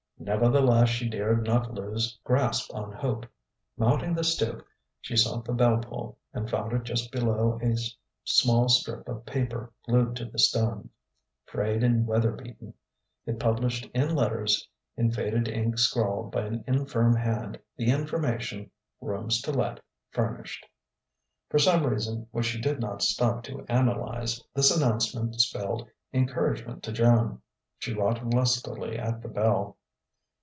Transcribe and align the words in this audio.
Nevertheless 0.23 0.89
she 0.89 1.09
dared 1.09 1.45
not 1.47 1.73
lose 1.73 2.15
grasp 2.23 2.71
on 2.75 2.91
hope. 2.91 3.25
Mounting 3.75 4.13
the 4.13 4.23
stoop, 4.23 4.63
she 5.01 5.15
sought 5.17 5.45
the 5.45 5.51
bell 5.51 5.79
pull, 5.79 6.15
and 6.31 6.47
found 6.47 6.73
it 6.73 6.83
just 6.83 7.11
below 7.11 7.57
a 7.59 7.75
small 8.23 8.69
strip 8.69 9.09
of 9.09 9.25
paper 9.25 9.73
glued 9.87 10.15
to 10.17 10.25
the 10.25 10.37
stone; 10.37 10.91
frayed 11.47 11.83
and 11.83 12.05
weatherbeaten, 12.05 12.71
it 13.25 13.39
published 13.39 13.89
in 13.95 14.13
letters 14.13 14.69
in 14.95 15.09
faded 15.11 15.47
ink 15.47 15.79
scrawled 15.79 16.31
by 16.31 16.41
an 16.43 16.63
infirm 16.67 17.15
hand 17.15 17.59
the 17.75 17.89
information: 17.89 18.69
"Rooms 19.01 19.41
to 19.41 19.51
let 19.51 19.79
furnished." 20.11 20.67
For 21.49 21.57
some 21.57 21.83
reason 21.83 22.27
which 22.29 22.45
she 22.45 22.61
did 22.61 22.79
not 22.79 23.01
stop 23.01 23.41
to 23.45 23.65
analyze, 23.67 24.39
this 24.53 24.69
announcement 24.69 25.41
spelled 25.41 25.89
encouragement 26.13 26.83
to 26.83 26.91
Joan. 26.91 27.41
She 27.79 27.95
wrought 27.95 28.23
lustily 28.35 28.99
at 28.99 29.23
the 29.23 29.27
bell. 29.27 29.77